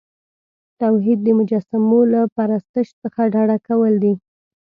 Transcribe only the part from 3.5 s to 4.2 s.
کول دي.